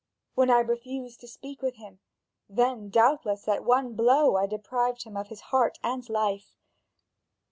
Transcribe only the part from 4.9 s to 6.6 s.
him of his heart and life.